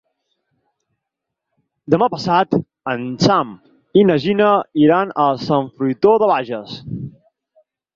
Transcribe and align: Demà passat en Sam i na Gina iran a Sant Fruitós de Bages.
Demà 1.95 2.07
passat 2.15 2.57
en 2.95 3.05
Sam 3.27 3.55
i 4.03 4.07
na 4.11 4.19
Gina 4.27 4.51
iran 4.89 5.17
a 5.29 5.31
Sant 5.49 5.73
Fruitós 5.79 6.23
de 6.27 6.37
Bages. 6.37 6.79